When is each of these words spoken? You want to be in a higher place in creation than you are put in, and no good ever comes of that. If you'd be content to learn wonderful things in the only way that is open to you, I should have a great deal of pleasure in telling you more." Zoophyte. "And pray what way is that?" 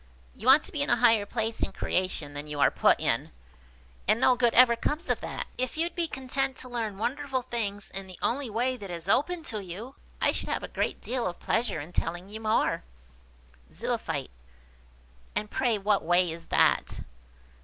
You 0.33 0.47
want 0.47 0.63
to 0.63 0.71
be 0.71 0.81
in 0.81 0.89
a 0.89 0.95
higher 0.95 1.27
place 1.27 1.61
in 1.61 1.73
creation 1.73 2.33
than 2.33 2.47
you 2.47 2.59
are 2.59 2.71
put 2.71 2.99
in, 2.99 3.31
and 4.07 4.19
no 4.19 4.35
good 4.35 4.55
ever 4.55 4.75
comes 4.75 5.11
of 5.11 5.21
that. 5.21 5.45
If 5.59 5.77
you'd 5.77 5.93
be 5.93 6.07
content 6.07 6.57
to 6.57 6.67
learn 6.69 6.97
wonderful 6.97 7.43
things 7.43 7.91
in 7.91 8.07
the 8.07 8.17
only 8.19 8.49
way 8.49 8.77
that 8.77 8.89
is 8.89 9.07
open 9.07 9.43
to 9.43 9.63
you, 9.63 9.93
I 10.19 10.31
should 10.31 10.49
have 10.49 10.63
a 10.63 10.67
great 10.67 11.01
deal 11.01 11.27
of 11.27 11.39
pleasure 11.39 11.79
in 11.79 11.93
telling 11.93 12.29
you 12.29 12.39
more." 12.39 12.83
Zoophyte. 13.71 14.31
"And 15.35 15.51
pray 15.51 15.77
what 15.77 16.03
way 16.03 16.31
is 16.31 16.47
that?" 16.47 17.01